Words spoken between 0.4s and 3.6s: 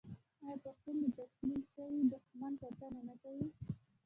آیا پښتون د تسلیم شوي دښمن ساتنه نه کوي؟